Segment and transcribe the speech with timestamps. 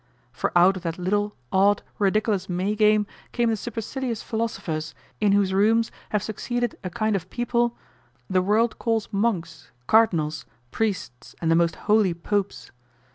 [0.31, 5.53] For out of that little, odd, ridiculous May game came the supercilious philosophers, in whose
[5.53, 7.77] room have succeeded a kind of people
[8.27, 12.71] the world calls monks, cardinals, priests, and the most holy popes.